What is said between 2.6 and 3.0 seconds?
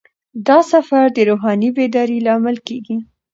کیږي.